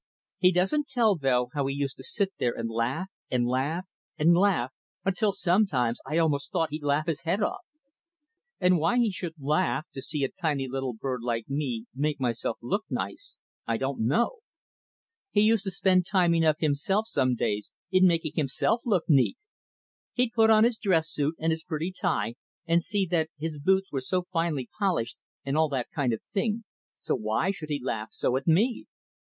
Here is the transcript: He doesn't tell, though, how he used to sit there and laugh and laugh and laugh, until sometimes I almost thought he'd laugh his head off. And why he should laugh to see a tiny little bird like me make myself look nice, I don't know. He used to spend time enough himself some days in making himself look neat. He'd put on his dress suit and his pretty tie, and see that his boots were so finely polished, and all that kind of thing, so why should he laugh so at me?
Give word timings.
He 0.39 0.51
doesn't 0.51 0.87
tell, 0.87 1.15
though, 1.15 1.51
how 1.53 1.67
he 1.67 1.75
used 1.75 1.95
to 1.97 2.03
sit 2.03 2.33
there 2.39 2.53
and 2.57 2.71
laugh 2.71 3.07
and 3.29 3.45
laugh 3.45 3.85
and 4.17 4.33
laugh, 4.33 4.73
until 5.05 5.31
sometimes 5.31 5.99
I 6.07 6.17
almost 6.17 6.51
thought 6.51 6.71
he'd 6.71 6.81
laugh 6.81 7.05
his 7.05 7.21
head 7.21 7.43
off. 7.43 7.63
And 8.59 8.79
why 8.79 8.97
he 8.97 9.11
should 9.11 9.35
laugh 9.39 9.85
to 9.93 10.01
see 10.01 10.23
a 10.23 10.29
tiny 10.31 10.67
little 10.67 10.93
bird 10.93 11.21
like 11.21 11.47
me 11.47 11.85
make 11.93 12.19
myself 12.19 12.57
look 12.63 12.83
nice, 12.89 13.37
I 13.67 13.77
don't 13.77 13.99
know. 13.99 14.37
He 15.29 15.41
used 15.41 15.65
to 15.65 15.69
spend 15.69 16.07
time 16.07 16.33
enough 16.33 16.57
himself 16.57 17.05
some 17.05 17.35
days 17.35 17.71
in 17.91 18.07
making 18.07 18.31
himself 18.35 18.81
look 18.83 19.03
neat. 19.07 19.37
He'd 20.13 20.33
put 20.33 20.49
on 20.49 20.63
his 20.63 20.79
dress 20.79 21.09
suit 21.09 21.35
and 21.37 21.51
his 21.51 21.63
pretty 21.63 21.91
tie, 21.91 22.33
and 22.65 22.81
see 22.81 23.05
that 23.11 23.29
his 23.37 23.59
boots 23.59 23.91
were 23.91 24.01
so 24.01 24.23
finely 24.23 24.67
polished, 24.79 25.17
and 25.45 25.55
all 25.55 25.69
that 25.69 25.91
kind 25.93 26.11
of 26.11 26.23
thing, 26.23 26.63
so 26.95 27.13
why 27.15 27.51
should 27.51 27.69
he 27.69 27.79
laugh 27.79 28.07
so 28.09 28.35
at 28.35 28.47
me? 28.47 28.85